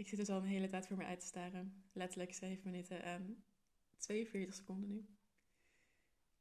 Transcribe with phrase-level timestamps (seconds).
[0.00, 1.84] Ik zit dus al een hele tijd voor me uit te staren.
[1.92, 3.44] Letterlijk 7 minuten en
[3.96, 5.08] 42 seconden nu.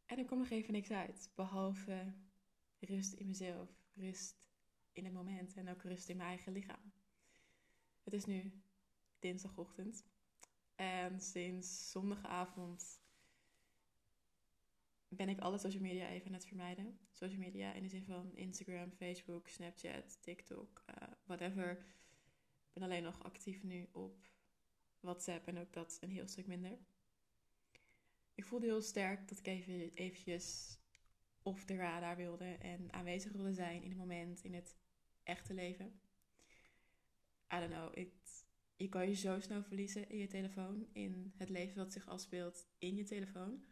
[0.05, 1.31] En er komt nog even niks uit.
[1.35, 2.13] Behalve
[2.79, 3.69] rust in mezelf.
[3.93, 4.37] Rust
[4.91, 5.55] in het moment.
[5.55, 6.93] En ook rust in mijn eigen lichaam.
[8.03, 8.61] Het is nu
[9.19, 10.05] dinsdagochtend.
[10.75, 13.01] En sinds zondagavond
[15.07, 16.99] ben ik alle social media even aan het vermijden.
[17.11, 21.85] Social media in de zin van Instagram, Facebook, Snapchat, TikTok, uh, whatever.
[22.81, 24.27] Alleen nog actief nu op
[24.99, 26.77] WhatsApp en ook dat een heel stuk minder.
[28.35, 30.77] Ik voelde heel sterk dat ik even eventjes
[31.41, 34.75] off de radar wilde en aanwezig wilde zijn in het moment, in het
[35.23, 35.99] echte leven.
[37.53, 37.95] I don't know,
[38.75, 42.67] je kan je zo snel verliezen in je telefoon, in het leven wat zich afspeelt
[42.77, 43.63] in je telefoon.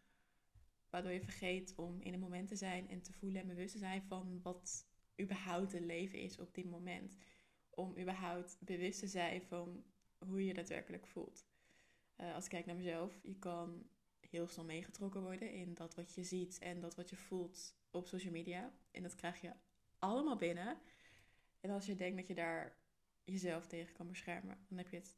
[0.89, 3.77] Waardoor je vergeet om in het moment te zijn en te voelen en bewust te
[3.77, 4.87] zijn van wat
[5.21, 7.15] überhaupt het leven is op dit moment.
[7.77, 9.83] Om überhaupt bewust te zijn van
[10.17, 11.45] hoe je daadwerkelijk voelt.
[12.17, 13.89] Uh, als ik kijk naar mezelf, je kan
[14.19, 18.07] heel snel meegetrokken worden in dat wat je ziet en dat wat je voelt op
[18.07, 18.71] social media.
[18.91, 19.51] En dat krijg je
[19.99, 20.77] allemaal binnen.
[21.59, 22.77] En als je denkt dat je daar
[23.23, 25.15] jezelf tegen kan beschermen, dan heb je het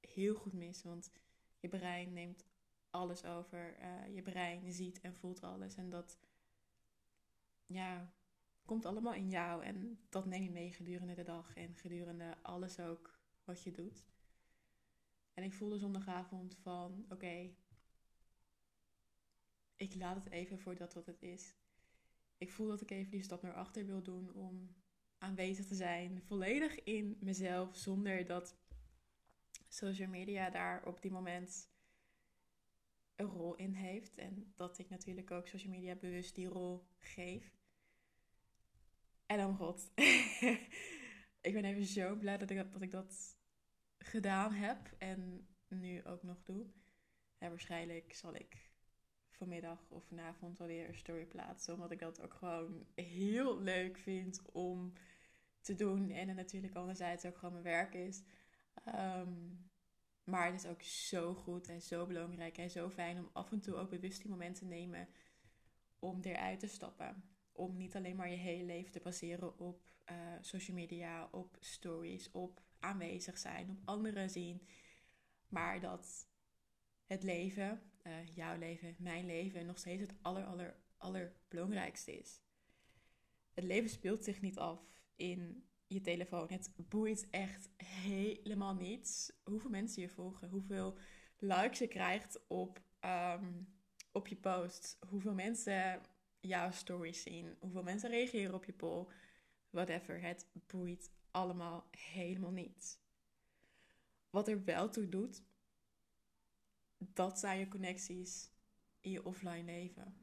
[0.00, 0.82] heel goed mis.
[0.82, 1.10] Want
[1.60, 2.44] je brein neemt
[2.90, 3.76] alles over.
[3.80, 5.74] Uh, je brein ziet en voelt alles.
[5.74, 6.18] En dat
[7.66, 8.12] ja,
[8.68, 9.64] komt allemaal in jou.
[9.64, 14.06] En dat neem je mee gedurende de dag en gedurende alles ook wat je doet.
[15.34, 17.50] En ik voelde zondagavond van oké,
[19.76, 21.54] ik laat het even voor dat wat het is.
[22.38, 24.76] Ik voel dat ik even die stap naar achter wil doen om
[25.18, 28.56] aanwezig te zijn, volledig in mezelf, zonder dat
[29.68, 31.70] social media daar op die moment
[33.16, 34.18] een rol in heeft.
[34.18, 37.57] En dat ik natuurlijk ook social media bewust die rol geef.
[39.28, 39.90] En dan god.
[41.48, 43.36] ik ben even zo blij dat ik, dat ik dat
[43.98, 46.66] gedaan heb en nu ook nog doe.
[47.38, 48.70] En waarschijnlijk zal ik
[49.30, 51.74] vanmiddag of vanavond alweer een story plaatsen.
[51.74, 54.92] Omdat ik dat ook gewoon heel leuk vind om
[55.60, 56.10] te doen.
[56.10, 58.22] En natuurlijk anderzijds ook gewoon mijn werk is.
[58.84, 59.32] Ehm,
[60.24, 63.60] maar het is ook zo goed en zo belangrijk en zo fijn om af en
[63.60, 65.08] toe ook bewust die momenten te nemen
[65.98, 67.37] om eruit te stappen.
[67.58, 72.30] Om niet alleen maar je hele leven te baseren op uh, social media, op stories,
[72.30, 74.66] op aanwezig zijn, op anderen zien.
[75.48, 76.28] Maar dat
[77.06, 82.40] het leven, uh, jouw leven, mijn leven, nog steeds het aller, aller, allerbelangrijkste is.
[83.54, 84.80] Het leven speelt zich niet af
[85.16, 86.48] in je telefoon.
[86.48, 90.98] Het boeit echt helemaal niets hoeveel mensen je volgen, hoeveel
[91.38, 93.74] likes je krijgt op, um,
[94.12, 96.00] op je post, hoeveel mensen
[96.40, 99.06] jouw stories zien, hoeveel mensen reageren op je poll,
[99.70, 100.20] whatever.
[100.20, 102.98] Het boeit allemaal helemaal niets.
[104.30, 105.42] Wat er wel toe doet,
[106.98, 108.50] dat zijn je connecties
[109.00, 110.14] in je offline leven.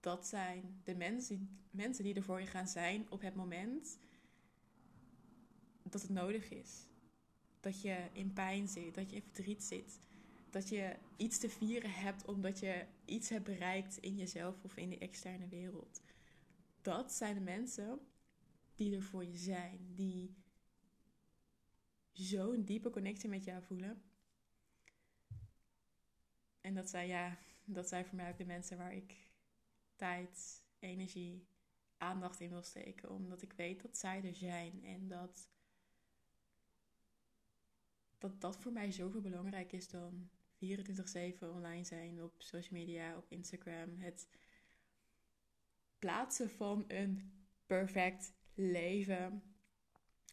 [0.00, 3.98] Dat zijn de mensen, mensen die er voor je gaan zijn op het moment
[5.82, 6.86] dat het nodig is.
[7.60, 9.98] Dat je in pijn zit, dat je in verdriet zit.
[10.52, 14.90] Dat je iets te vieren hebt omdat je iets hebt bereikt in jezelf of in
[14.90, 16.02] de externe wereld.
[16.82, 18.00] Dat zijn de mensen
[18.74, 20.34] die er voor je zijn, die
[22.12, 24.02] zo'n diepe connectie met jou voelen.
[26.60, 29.30] En dat zijn, ja, dat zijn voor mij ook de mensen waar ik
[29.96, 31.46] tijd, energie,
[31.96, 33.10] aandacht in wil steken.
[33.10, 35.48] Omdat ik weet dat zij er zijn en dat
[38.18, 40.30] dat dat voor mij zoveel belangrijk is dan
[40.62, 43.98] 24/7 online zijn op social media, op Instagram.
[43.98, 44.28] Het
[45.98, 47.32] plaatsen van een
[47.66, 49.42] perfect leven.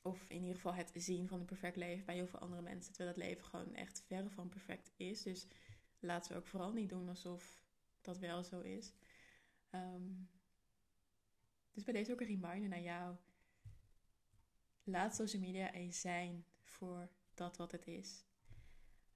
[0.02, 2.94] Of in ieder geval het zien van een perfect leven bij heel veel andere mensen.
[2.94, 5.24] Terwijl dat leven gewoon echt verre van perfect is.
[5.24, 5.48] Dus
[6.00, 7.64] laten we ook vooral niet doen alsof
[8.02, 8.94] dat wel zo is.
[9.70, 10.12] Ehm,
[11.72, 13.16] dus bij deze ook een reminder naar jou.
[14.84, 18.26] Laat social media eens zijn voor dat wat het is.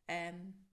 [0.06, 0.68] En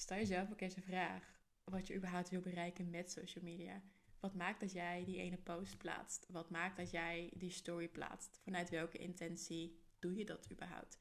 [0.00, 3.82] stel jezelf ook eens een vraag wat je überhaupt wil bereiken met social media.
[4.20, 6.26] Wat maakt dat jij die ene post plaatst?
[6.28, 8.40] Wat maakt dat jij die story plaatst?
[8.42, 10.98] Vanuit welke intentie doe je dat überhaupt?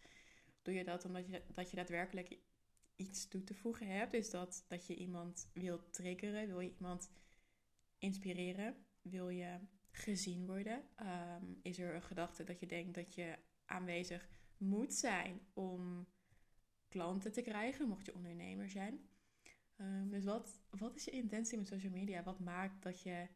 [0.62, 2.38] Doe je dat omdat je, dat je daadwerkelijk
[2.96, 4.14] iets toe te voegen hebt?
[4.14, 6.48] Is dat dat je iemand wil triggeren?
[6.48, 7.12] Wil je iemand
[7.98, 8.86] inspireren?
[9.02, 9.60] Wil je
[9.92, 10.84] gezien worden?
[10.96, 14.28] Ehm, is er een gedachte dat je denkt dat je aanwezig
[14.58, 16.08] moet zijn om
[16.88, 19.10] klanten te krijgen, mocht je ondernemer zijn.
[19.82, 22.24] Um, dus wat, wat is je intentie met social media?
[22.24, 23.28] Wat maakt dat je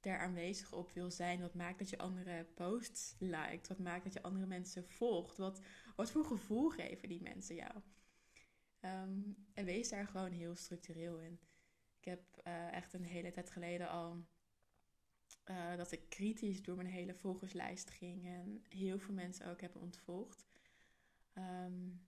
[0.00, 1.40] daar aanwezig op wil zijn?
[1.40, 3.68] Wat maakt dat je andere posts liked?
[3.68, 5.36] Wat maakt dat je andere mensen volgt?
[5.36, 5.60] Wat,
[5.96, 7.80] wat voor gevoel geven die mensen jou?
[8.80, 9.20] Ehm,
[9.54, 11.40] en wees daar gewoon heel structureel in.
[11.98, 14.26] Ik heb uh, echt een hele tijd geleden al
[15.50, 19.80] uh, dat ik kritisch door mijn hele volgerslijst ging en heel veel mensen ook hebben
[19.80, 20.46] ontvolgd.
[21.34, 22.06] Um,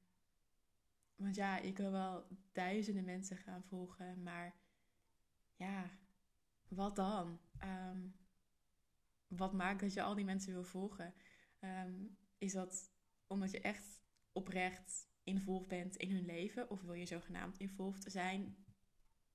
[1.17, 4.57] want ja, ik wil wel duizenden mensen gaan volgen, maar
[5.57, 5.91] ja,
[6.69, 7.41] wat dan?
[7.65, 8.17] Um,
[9.27, 11.15] wat maakt dat je al die mensen wil volgen?
[11.61, 12.93] Um, is dat
[13.27, 14.03] omdat je echt
[14.33, 16.71] oprecht involved bent in hun leven?
[16.71, 18.65] Of wil je zogenaamd involved zijn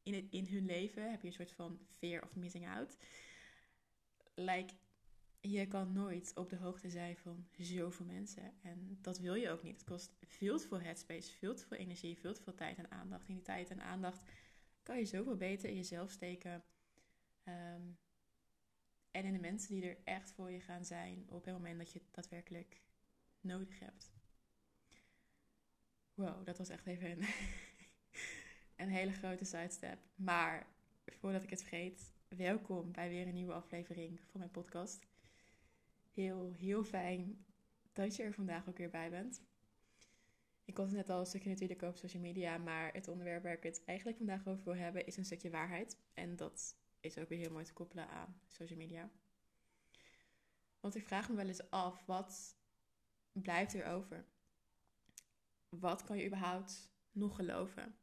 [0.04, 1.12] in, het, in hun leven?
[1.12, 2.98] Heb je een soort van fear of missing out?
[4.36, 4.74] Like,
[5.42, 8.54] je kan nooit op de hoogte zijn van zoveel mensen.
[8.62, 9.74] En dat wil je ook niet.
[9.74, 12.92] Het kost veel te veel headspace, veel te veel energie, veel te veel tijd en
[12.92, 13.28] aandacht.
[13.28, 14.22] En die tijd en aandacht
[14.84, 16.64] kan je zoveel beter in jezelf steken.
[17.44, 17.98] Um,
[19.12, 21.92] en in de mensen die er echt voor je gaan zijn op het moment dat
[21.92, 22.82] je het daadwerkelijk
[23.40, 24.12] nodig hebt.
[26.14, 27.26] Wow, dat was echt even een,
[28.86, 30.00] een hele grote sidestep.
[30.16, 30.68] Maar
[31.06, 35.11] voordat ik het vergeet, welkom bij weer een nieuwe aflevering van mijn podcast.
[36.12, 37.46] Heel, heel fijn
[37.94, 39.44] dat je er vandaag ook weer bij bent.
[40.66, 43.54] Ik had het net al een stukje natuurlijk over social media, maar het onderwerp waar
[43.54, 45.98] ik het eigenlijk vandaag over wil hebben is een stukje waarheid.
[46.14, 49.10] En dat is ook weer heel mooi te koppelen aan social media.
[50.80, 52.58] Want ik vraag me wel eens af, wat
[53.32, 54.26] blijft er over?
[55.70, 57.96] Wat kan je überhaupt nog geloven?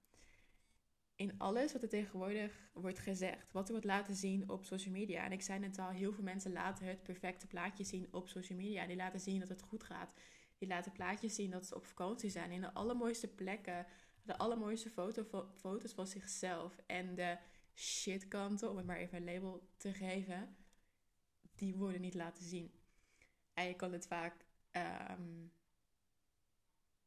[1.18, 5.24] In alles wat er tegenwoordig wordt gezegd, wat er wordt laten zien op social media.
[5.24, 8.58] En ik zei net al, heel veel mensen laten het perfecte plaatje zien op social
[8.58, 8.86] media.
[8.86, 10.12] Die laten zien dat het goed gaat.
[10.58, 13.86] Die laten plaatjes zien dat ze op vakantie zijn in de allermooiste plekken.
[14.22, 16.78] De allermooiste foto, foto's van zichzelf.
[16.86, 17.38] En de
[17.74, 20.56] shitkanten, om het maar even een label te geven,
[21.54, 22.72] die worden niet laten zien.
[23.54, 25.46] En je kan het vaak ehm,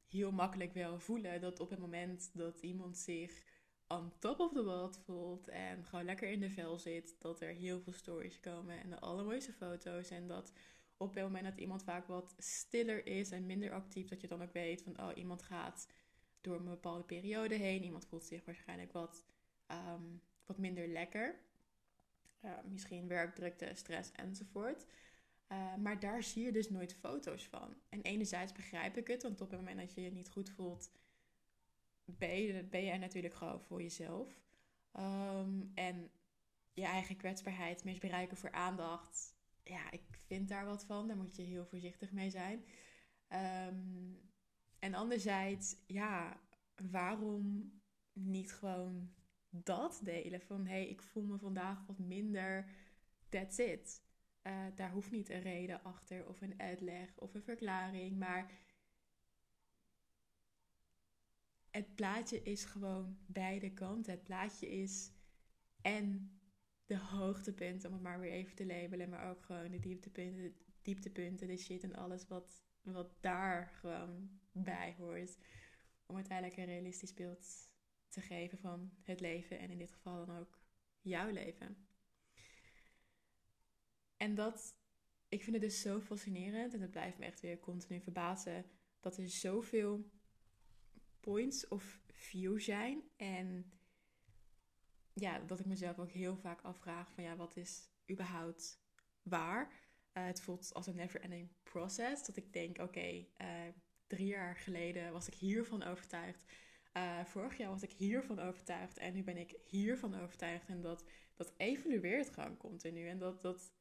[0.08, 3.44] heel makkelijk wel voelen dat op het moment dat iemand zich
[3.92, 7.54] on top of the world voelt en gewoon lekker in de vel zit, dat er
[7.54, 10.10] heel veel stories komen en de allermooiste foto's.
[10.10, 10.54] En dat
[10.98, 14.42] op het moment dat iemand vaak wat stiller is en minder actief, dat je dan
[14.42, 15.88] ook weet van, oh, iemand gaat
[16.42, 17.84] door een bepaalde periode heen.
[17.84, 19.26] Iemand voelt zich waarschijnlijk wat,
[19.68, 20.04] ehm,
[20.46, 21.40] wat minder lekker.
[22.46, 24.86] Uh, misschien werkdrukte, stress enzovoort.
[25.52, 27.76] Uh, maar daar zie je dus nooit foto's van.
[27.90, 30.92] En enerzijds begrijp ik het, want op het moment dat je je niet goed voelt,
[32.18, 34.42] ben je, ben je natuurlijk gewoon voor jezelf.
[35.00, 36.12] Um, en
[36.74, 39.36] je eigen kwetsbaarheid misbruiken voor aandacht.
[39.64, 41.08] Ja, ik vind daar wat van.
[41.08, 42.66] Daar moet je heel voorzichtig mee zijn.
[43.68, 44.20] Um,
[44.80, 46.42] en anderzijds, ja,
[46.92, 47.72] waarom
[48.14, 49.14] niet gewoon
[49.50, 50.42] dat delen?
[50.42, 52.70] Van hé, hey, ik voel me vandaag wat minder.
[53.30, 54.02] That's it.
[54.44, 58.18] Uh, daar hoeft niet een reden achter of een uitleg of een verklaring.
[58.18, 58.52] Maar
[61.72, 64.12] het plaatje is gewoon beide kanten.
[64.12, 65.12] Het plaatje is
[65.82, 66.36] en
[66.86, 71.48] de hoogtepunten, om het maar weer even te labelen, maar ook gewoon de dieptepunten, dieptepunten,
[71.48, 75.38] de shit en alles wat, wat daar gewoon bij hoort.
[76.06, 77.70] Om uiteindelijk een realistisch beeld
[78.08, 80.60] te geven van het leven en in dit geval dan ook
[81.02, 81.88] jouw leven.
[84.18, 84.76] En dat,
[85.28, 88.66] ik vind het dus zo fascinerend en het blijft me echt weer continu verbazen
[89.00, 90.12] dat er zoveel
[91.22, 93.04] points of view zijn.
[93.16, 93.72] En
[95.14, 98.84] ja, dat ik mezelf ook heel vaak afvraag van ja, wat is überhaupt
[99.22, 99.72] waar?
[100.14, 102.26] Uh, het voelt als een never-ending process.
[102.26, 103.68] Dat ik denk, oké, uh,
[104.08, 106.46] drie jaar geleden was ik hiervan overtuigd.
[106.98, 108.98] Uh, vorig jaar was ik hiervan overtuigd.
[108.98, 110.68] En nu ben ik hiervan overtuigd.
[110.68, 113.08] En dat, dat evolueert gewoon continu.
[113.08, 113.74] En dat, dat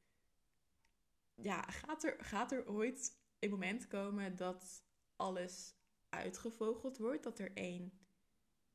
[1.35, 4.83] ja, gaat er, gaat er ooit een moment komen dat
[5.15, 5.75] alles
[6.11, 7.91] uitgevogeld wordt, dat er één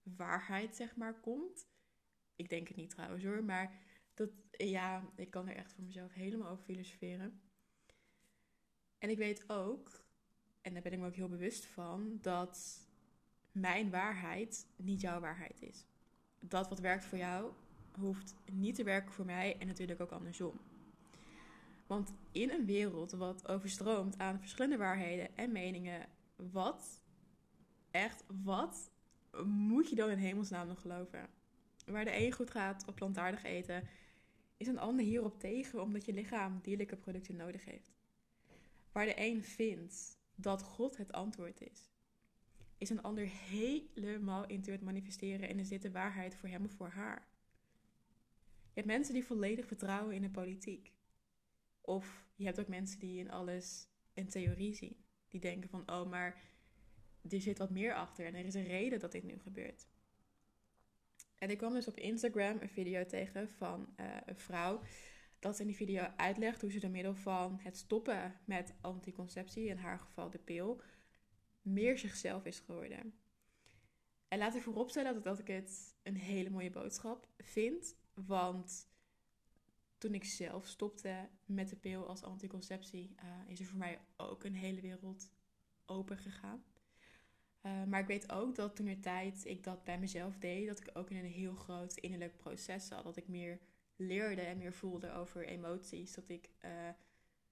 [0.02, 1.68] waarheid, zeg maar, komt.
[2.36, 3.72] Ik denk het niet trouwens hoor, maar
[4.14, 7.40] dat, ja, ik kan er echt voor mezelf helemaal over filosoferen.
[8.98, 10.04] En ik weet ook,
[10.60, 12.86] en daar ben ik me ook heel bewust van, dat
[13.52, 15.86] mijn waarheid niet jouw waarheid is.
[16.40, 17.52] Dat wat werkt voor jou,
[17.98, 20.60] hoeft niet te werken voor mij en natuurlijk ook andersom.
[21.86, 27.02] Want in een wereld wat overstroomt aan verschillende waarheden en meningen, wat
[27.96, 28.90] echt, wat
[29.44, 31.28] moet je dan in hemelsnaam nog geloven?
[31.86, 33.88] Waar de een goed gaat op plantaardig eten,
[34.56, 37.94] is een ander hierop tegen omdat je lichaam dierlijke producten nodig heeft.
[38.92, 41.90] Waar de een vindt dat God het antwoord is,
[42.78, 46.72] is een ander helemaal into het manifesteren en is dit de waarheid voor hem of
[46.72, 47.28] voor haar.
[48.76, 50.92] Je hebt mensen die volledig vertrouwen in de politiek.
[51.80, 55.04] Of je hebt ook mensen die in alles een theorie zien.
[55.28, 56.40] Die denken van, oh, maar
[57.28, 59.86] er zit wat meer achter en er is een reden dat dit nu gebeurt.
[61.38, 64.80] En ik kwam dus op Instagram een video tegen van uh, een vrouw
[65.38, 69.76] dat in die video uitlegt hoe ze door middel van het stoppen met anticonceptie, in
[69.76, 70.80] haar geval de pil,
[71.62, 73.14] meer zichzelf is geworden.
[74.28, 77.96] En laat ik vooropstellen dat, dat ik het een hele mooie boodschap vind.
[78.14, 78.88] Want
[79.98, 84.44] toen ik zelf stopte met de pil als anticonceptie, uh, is er voor mij ook
[84.44, 85.30] een hele wereld
[85.86, 86.64] open gegaan.
[87.66, 90.80] Uh, maar ik weet ook dat toen er tijd ik dat bij mezelf deed, dat
[90.80, 93.04] ik ook in een heel groot innerlijk proces zat.
[93.04, 93.58] Dat ik meer
[93.96, 96.14] leerde en meer voelde over emoties.
[96.14, 96.70] Dat ik uh,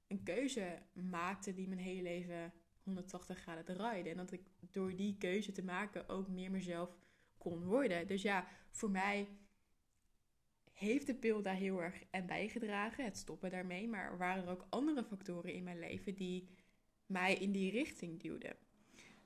[0.07, 2.53] een keuze maakte die mijn hele leven
[2.83, 4.11] 180 graden draaide.
[4.11, 6.97] En dat ik door die keuze te maken ook meer mezelf
[7.39, 8.07] kon worden.
[8.07, 9.29] Dus ja, voor mij
[10.73, 13.89] heeft de pil daar heel erg aan bijgedragen, het stoppen daarmee.
[13.89, 16.49] Maar waren er ook andere factoren in mijn leven die
[17.07, 18.57] mij in die richting duwden.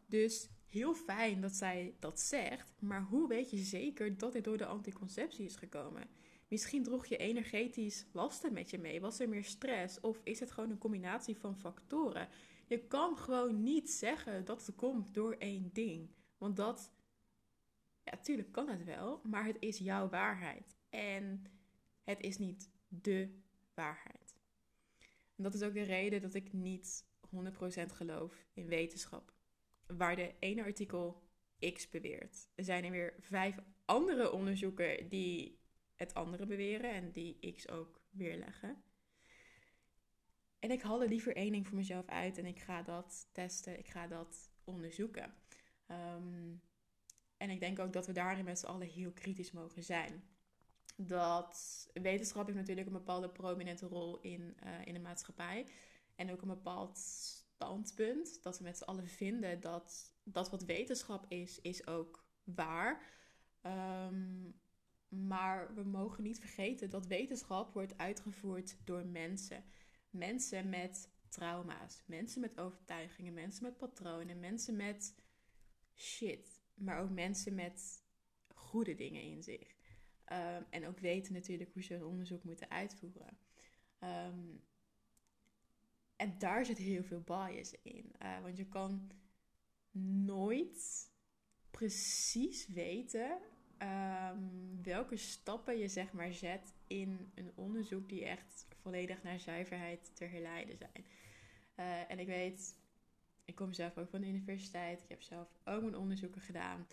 [0.09, 4.57] Dus heel fijn dat zij dat zegt, maar hoe weet je zeker dat dit door
[4.57, 6.09] de anticonceptie is gekomen?
[6.49, 9.01] Misschien droeg je energetisch lasten met je mee.
[9.01, 10.01] Was er meer stress?
[10.01, 12.29] Of is het gewoon een combinatie van factoren?
[12.67, 16.11] Je kan gewoon niet zeggen dat het komt door één ding.
[16.39, 16.93] Want dat,
[18.03, 20.77] ja, natuurlijk kan het wel, maar het is jouw waarheid.
[20.89, 21.45] En
[22.05, 23.41] het is niet de
[23.75, 24.37] waarheid.
[25.37, 27.05] En dat is ook de reden dat ik niet
[27.37, 29.38] 100% geloof in wetenschap.
[29.97, 31.23] Waar de ene artikel
[31.73, 32.49] X beweert.
[32.55, 35.61] Er zijn er weer vijf andere onderzoeken die
[35.95, 38.83] het andere beweren en die X ook weerleggen.
[40.59, 43.79] En ik haal er liever één ding voor mezelf uit en ik ga dat testen,
[43.79, 45.35] ik ga dat onderzoeken.
[45.87, 46.55] Ehm,
[47.37, 50.23] en ik denk ook dat we daarin met z'n allen heel kritisch mogen zijn.
[50.97, 55.67] Dat wetenschap heeft natuurlijk een bepaalde prominente rol in, uh, in de maatschappij.
[56.15, 56.99] En ook een bepaald
[57.59, 58.43] standpunt.
[58.43, 63.03] Dat we met z'n allen vinden dat dat wat wetenschap is, is ook waar.
[63.63, 64.61] Um,
[65.09, 69.65] maar we mogen niet vergeten dat wetenschap wordt uitgevoerd door mensen.
[70.11, 75.15] Mensen met trauma's, mensen met overtuigingen, mensen met patronen, mensen met
[75.95, 78.05] shit, maar ook mensen met
[78.55, 79.77] goede dingen in zich.
[80.33, 83.39] Um, en ook weten natuurlijk hoe ze een onderzoek moeten uitvoeren.
[84.01, 84.67] Um,
[86.19, 88.13] en daar zit heel veel bias in.
[88.23, 89.11] Uh, want je kan
[90.25, 91.11] nooit
[91.71, 93.39] precies weten
[93.79, 100.17] um, welke stappen je zeg maar zet in een onderzoek die echt volledig naar zuiverheid
[100.17, 101.07] te herleiden zijn.
[101.77, 102.77] Uh, en ik weet,
[103.45, 105.03] ik kom zelf ook van de universiteit.
[105.03, 106.87] Ik heb zelf ook mijn onderzoeken gedaan.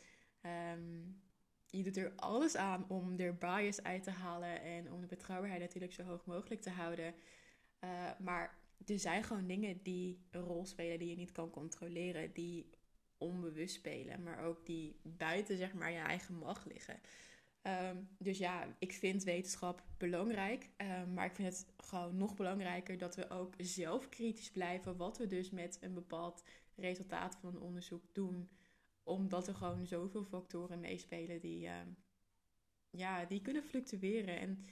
[0.74, 1.24] Um,
[1.70, 5.62] je doet er alles aan om er bias uit te halen en om de betrouwbaarheid
[5.62, 7.13] natuurlijk zo hoog mogelijk te houden.
[7.84, 12.34] Uh, maar er zijn gewoon dingen die een rol spelen die je niet kan controleren,
[12.34, 12.70] die
[13.17, 17.00] onbewust spelen, maar ook die buiten zeg maar je eigen macht liggen.
[17.62, 22.98] Ehm, dus ja, ik vind wetenschap belangrijk, um, maar ik vind het gewoon nog belangrijker
[22.98, 26.44] dat we ook zelf kritisch blijven wat we dus met een bepaald
[26.75, 28.50] resultaat van een onderzoek doen,
[29.03, 31.74] omdat er gewoon zoveel factoren meespelen die, uh,
[32.89, 34.65] ja, die kunnen fluctueren en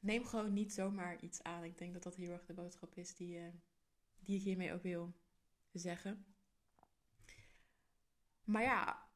[0.00, 1.64] neem gewoon niet zomaar iets aan.
[1.64, 3.52] Ik denk dat dat heel erg de boodschap is die, uh,
[4.18, 5.14] die ik hiermee ook wil
[5.72, 6.24] zeggen.
[8.44, 9.08] Maar ja,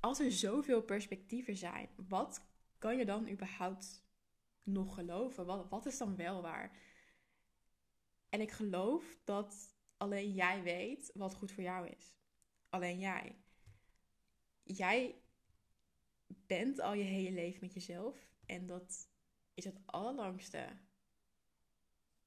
[0.00, 2.46] als er zoveel perspectieven zijn, wat
[2.78, 4.04] kan je dan überhaupt
[4.62, 5.46] nog geloven?
[5.46, 6.76] Wat, wat is dan wel waar?
[8.28, 12.14] En ik geloof dat alleen jij weet wat goed voor jou is.
[12.68, 13.36] Alleen jij.
[14.62, 15.22] Jij
[16.26, 18.30] bent al je hele leven met jezelf.
[18.46, 19.08] En dat
[19.56, 20.68] is het allerlangste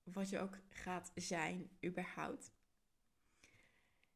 [0.04, 2.52] wat je ook gaat zijn, überhaupt.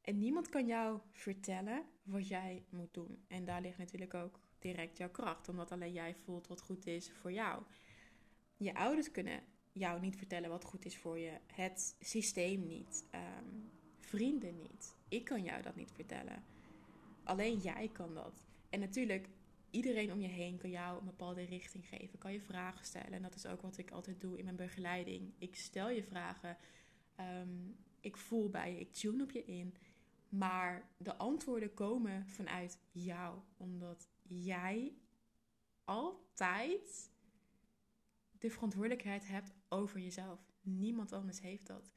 [0.01, 3.25] En niemand kan jou vertellen wat jij moet doen.
[3.27, 7.11] En daar ligt natuurlijk ook direct jouw kracht, omdat alleen jij voelt wat goed is
[7.11, 7.63] voor jou.
[8.57, 11.39] Je ouders kunnen jou niet vertellen wat goed is voor je.
[11.53, 13.05] Het systeem niet.
[13.11, 13.45] Ehm,
[13.99, 14.95] vrienden niet.
[15.07, 16.43] Ik kan jou dat niet vertellen.
[17.23, 18.45] Alleen jij kan dat.
[18.69, 19.29] En natuurlijk,
[19.73, 22.19] iedereen om je heen kan jou een bepaalde richting geven.
[22.19, 23.13] Kan je vragen stellen.
[23.13, 25.33] En dat is ook wat ik altijd doe in mijn begeleiding.
[25.37, 26.57] Ik stel je vragen.
[27.15, 28.79] Ehm, ik voel bij je.
[28.79, 29.75] Ik tune op je in.
[30.29, 34.93] Maar de antwoorden komen vanuit jou, omdat jij
[35.83, 37.11] altijd
[38.39, 40.39] de verantwoordelijkheid hebt over jezelf.
[40.61, 41.91] Niemand anders heeft dat.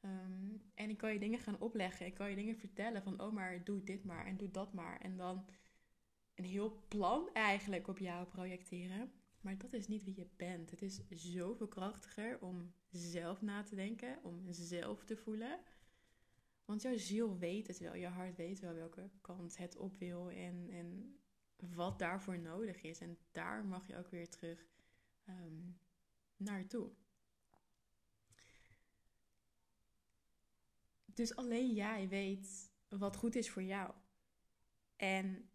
[0.00, 2.06] Ehm, en ik kan je dingen gaan opleggen.
[2.06, 5.00] Ik kan je dingen vertellen van, oh maar doe dit maar en doe dat maar.
[5.00, 5.44] En dan
[6.40, 9.12] een heel plan eigenlijk op jou projecteren.
[9.40, 10.70] Maar dat is niet wie je bent.
[10.70, 15.60] Het is zoveel krachtiger om zelf na te denken, om zelf te voelen.
[16.64, 20.30] Want jouw ziel weet het wel, je hart weet wel welke kant het op wil
[20.30, 21.18] en, en
[21.56, 23.00] wat daarvoor nodig is.
[23.00, 24.66] En daar mag je ook weer terug
[25.28, 25.78] um,
[26.36, 26.90] naartoe.
[31.04, 33.92] Dus alleen jij weet wat goed is voor jou.
[34.96, 35.49] En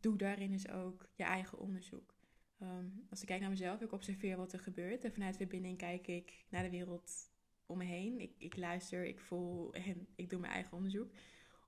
[0.00, 2.14] doe daarin dus ook je eigen onderzoek.
[2.58, 5.04] Ehm, als ik kijk naar mezelf, ik observeer wat er gebeurt.
[5.04, 7.30] En vanuit verbinding kijk ik naar de wereld
[7.66, 8.20] om me heen.
[8.20, 11.12] Ik, ik luister, ik voel en ik doe mijn eigen onderzoek.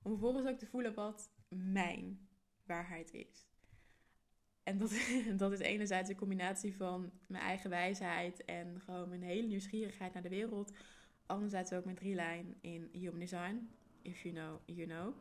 [0.01, 2.27] Om vervolgens ook te voelen wat mijn
[2.65, 3.47] waarheid is.
[4.63, 4.93] En dat,
[5.37, 10.23] dat is enerzijds een combinatie van mijn eigen wijsheid en gewoon mijn hele nieuwsgierigheid naar
[10.23, 10.73] de wereld.
[11.25, 12.19] Anderzijds ook mijn drie
[12.61, 13.69] in Human Design.
[14.01, 15.15] If you know, you know.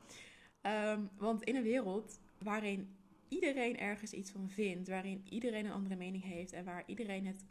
[0.62, 2.97] Um, want in een wereld waarin
[3.29, 7.45] iedereen ergens iets van vindt, waarin iedereen een andere mening heeft en waar iedereen het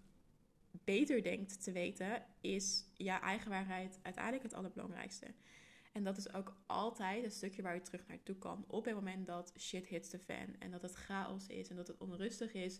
[0.83, 5.33] beter denkt te weten, is ja, eigen waarheid uiteindelijk het allerbelangrijkste.
[5.91, 8.65] En dat is ook altijd het stukje waar je terug naartoe kan.
[8.67, 11.87] Op het moment dat shit hits the fan en dat het chaos is en dat
[11.87, 12.79] het onrustig is,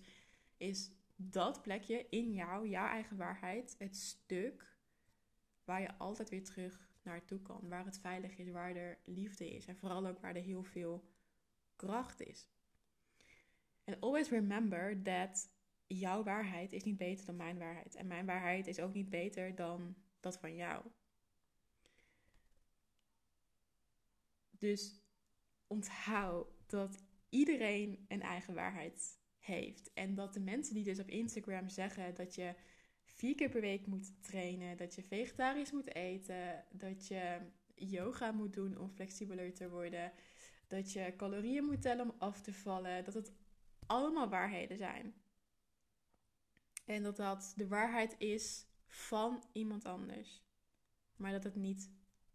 [0.58, 4.78] is dat plekje in jou, jouw eigen waarheid, het stuk
[5.66, 7.70] waar je altijd weer terug naartoe kan.
[7.70, 11.04] Waar het veilig is, waar er liefde is en vooral ook waar er heel veel
[11.76, 12.50] kracht is.
[13.84, 15.52] En always remember that
[15.88, 17.96] jouw waarheid is niet beter dan mijn waarheid.
[17.96, 20.86] En mijn waarheid is ook niet beter dan dat van jou.
[24.50, 25.02] Dus
[25.68, 29.94] onthoud dat iedereen een eigen waarheid heeft.
[29.94, 32.56] En dat de mensen die dus op Instagram zeggen dat je
[33.04, 37.40] vier keer per week moet trainen, dat je vegetarisch moet eten, dat je
[37.76, 40.12] yoga moet doen om flexibeler te worden,
[40.68, 43.34] dat je calorieën moet tellen om af te vallen, dat het
[43.86, 45.14] allemaal waarheden zijn.
[46.86, 50.44] En dat dat de waarheid is van iemand anders.
[51.16, 51.92] Maar dat het niet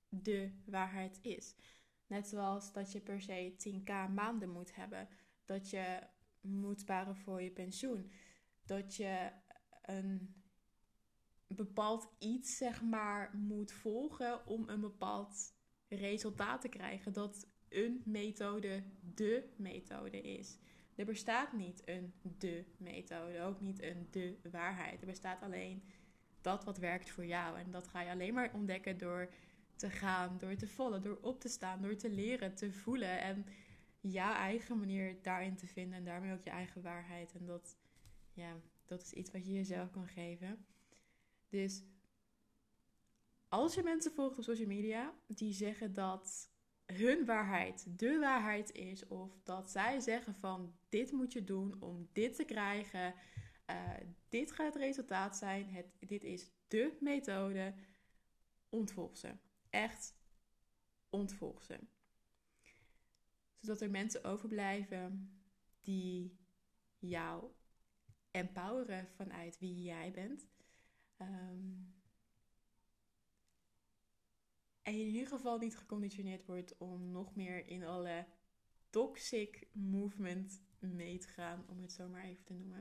[0.09, 1.55] de waarheid is.
[2.07, 5.09] Net zoals dat je per se 10k maanden moet hebben.
[5.45, 6.01] Dat je
[6.41, 8.11] moet sparen voor je pensioen.
[8.65, 9.31] Dat je
[9.83, 10.43] een
[11.47, 15.55] bepaald iets, zeg maar, moet volgen om een bepaald
[15.89, 17.13] resultaat te krijgen.
[17.13, 18.83] Dat een methode
[19.15, 20.59] de methode is.
[20.95, 25.01] Er bestaat niet een de methode, ook niet een de waarheid.
[25.01, 25.83] Er bestaat alleen
[26.41, 27.59] dat wat werkt voor jou.
[27.59, 29.33] En dat ga je alleen maar ontdekken door
[29.77, 33.47] te gaan, door te volgen, door op te staan, door te leren, te voelen en
[34.01, 37.35] jouw eigen manier daarin te vinden en daarmee ook je eigen waarheid.
[37.35, 37.77] En dat,
[38.33, 40.67] ja, dat is iets wat je jezelf kan geven.
[41.49, 41.83] Dus
[43.49, 46.51] als je mensen volgt op social media die zeggen dat
[46.93, 52.09] hun waarheid de waarheid is, of dat zij zeggen van dit moet je doen om
[52.13, 53.15] dit te krijgen,
[53.71, 53.91] uh,
[54.29, 57.75] dit gaat het resultaat zijn, het, dit is de methode,
[58.69, 59.37] ontvolg ze.
[59.71, 60.15] Echt
[61.11, 61.79] ontvolg ze.
[63.61, 65.41] Zodat er mensen overblijven
[65.81, 66.39] die
[66.99, 67.53] jou
[68.31, 70.47] empoweren vanuit wie jij bent.
[71.19, 71.98] Um,
[74.89, 78.27] en je in ieder geval niet geconditioneerd wordt om nog meer in alle
[78.91, 82.81] toxic movement mee te gaan, om het zo maar even te noemen.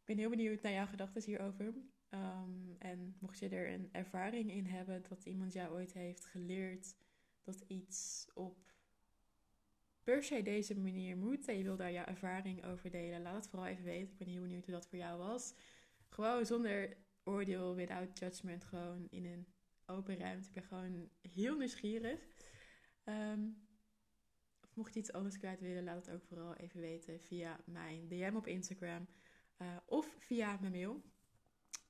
[0.00, 1.64] Ik ben heel benieuwd naar jouw gedachten hierover.
[2.10, 6.96] Um, en mocht je er een ervaring in hebben dat iemand jou ooit heeft geleerd
[7.42, 8.74] dat iets op
[10.02, 13.48] per se deze manier moet en je wil daar jouw ervaring over delen, laat het
[13.48, 14.12] vooral even weten.
[14.12, 15.54] Ik ben heel benieuwd hoe dat voor jou was.
[16.08, 19.46] Gewoon zonder oordeel, without judgment, gewoon in een
[19.92, 20.48] open ruimte.
[20.48, 22.20] Ik ben gewoon heel nieuwsgierig.
[23.04, 23.66] Um,
[24.62, 28.08] of mocht je iets anders kwijt willen, laat het ook vooral even weten via mijn
[28.08, 29.06] DM op Instagram
[29.58, 31.02] uh, of via mijn mail.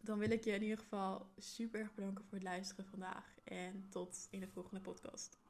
[0.01, 3.38] Dan wil ik je in ieder geval super erg bedanken voor het luisteren vandaag.
[3.45, 5.41] En tot in de volgende podcast.